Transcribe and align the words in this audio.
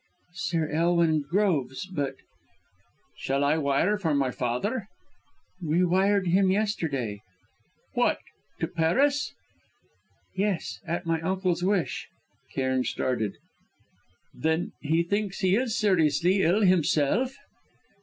"Sir 0.33 0.67
Elwin 0.71 1.21
Groves, 1.21 1.85
but" 1.85 2.15
"Shall 3.19 3.43
I 3.43 3.59
wire 3.59 3.99
for 3.99 4.15
my 4.15 4.31
father?" 4.31 4.87
"We 5.61 5.85
wired 5.85 6.23
for 6.23 6.31
him 6.31 6.49
yesterday!" 6.49 7.21
"What! 7.93 8.17
to 8.61 8.67
Paris?" 8.67 9.31
"Yes, 10.35 10.79
at 10.87 11.05
my 11.05 11.21
uncle's 11.21 11.61
wish." 11.63 12.07
Cairn 12.55 12.83
started. 12.83 13.37
"Then 14.33 14.71
he 14.81 15.03
thinks 15.03 15.41
he 15.41 15.55
is 15.55 15.77
seriously 15.77 16.41
ill, 16.41 16.61
himself?" 16.61 17.35